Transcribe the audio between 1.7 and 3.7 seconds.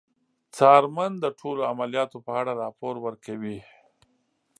عملیاتو په اړه راپور ورکوي.